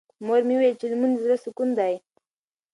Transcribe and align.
مور 0.25 0.41
مې 0.47 0.55
وویل 0.57 0.75
چې 0.79 0.85
لمونځ 0.91 1.15
د 1.15 1.19
زړه 1.25 1.37
سکون 1.43 1.69
دی. 1.79 1.93